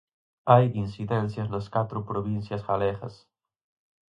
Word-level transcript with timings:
Hai 0.51 0.65
incidencias 0.83 1.47
nas 1.53 1.67
catro 1.75 1.97
provincias 2.11 2.61
galegas. 2.69 3.15